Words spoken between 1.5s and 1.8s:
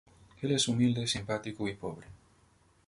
y